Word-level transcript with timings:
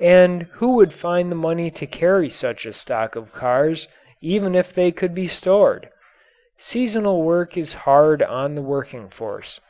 And 0.00 0.44
who 0.54 0.76
would 0.76 0.94
find 0.94 1.30
the 1.30 1.36
money 1.36 1.70
to 1.70 1.86
carry 1.86 2.30
such 2.30 2.64
a 2.64 2.72
stock 2.72 3.14
of 3.14 3.34
cars 3.34 3.88
even 4.22 4.54
if 4.54 4.72
they 4.72 4.90
could 4.90 5.14
be 5.14 5.28
stored? 5.28 5.90
Seasonal 6.56 7.22
work 7.22 7.58
is 7.58 7.74
hard 7.84 8.22
on 8.22 8.54
the 8.54 8.62
working 8.62 9.10
force. 9.10 9.60